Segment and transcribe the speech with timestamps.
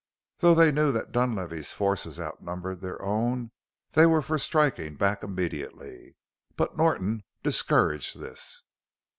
[0.39, 3.51] Though they knew that Dunlavey's forces outnumbered their own
[3.91, 6.15] they were for striking back immediately.
[6.57, 8.63] But Norton discouraged this.